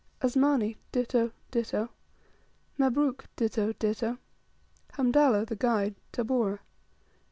34. 0.21 0.27
Asmani, 0.41 0.77
ditto, 0.91 1.29
ditto. 1.51 1.89
35. 2.79 2.79
Mabruk, 2.79 3.25
ditto 3.35 3.67
ditto. 3.73 3.77
36. 4.95 4.97
Hamdallah 4.97 5.45
(the 5.45 5.55
guide), 5.55 5.93
Tabora. 6.11 6.57